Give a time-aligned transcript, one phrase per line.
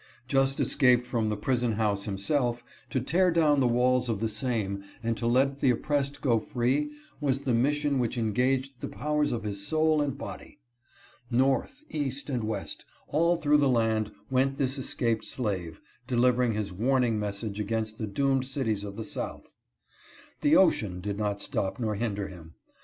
[0.27, 4.83] Just escaped from the prison house himself, to tear down the walls of the same
[5.03, 6.89] and to let the oppressed go free
[7.19, 10.57] was the mission which engaged the powers of his soul and body.
[11.29, 17.19] North, East, and West, all through the land went this escaped slave, delivering his warning
[17.19, 19.53] message against the doomed cities of the South.
[20.41, 22.55] The ocean did not stop nor hinder him.